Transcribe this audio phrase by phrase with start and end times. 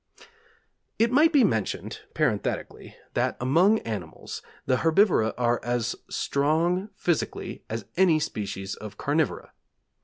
[0.97, 7.85] It might be mentioned, parenthetically, that among animals, the herbivora are as strong physically as
[7.97, 9.51] any species of carnivora.